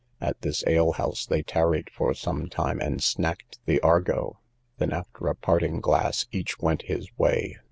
At 0.19 0.41
this 0.41 0.63
alehouse 0.65 1.27
they 1.27 1.43
tarried 1.43 1.91
for 1.91 2.15
some 2.15 2.49
time, 2.49 2.79
and 2.79 3.01
snacked 3.03 3.59
the 3.65 3.79
argot; 3.81 4.33
then, 4.79 4.91
after 4.91 5.27
a 5.27 5.35
parting 5.35 5.79
glass, 5.79 6.25
each 6.31 6.57
went 6.57 6.81
his 6.81 7.07
way. 7.19 7.59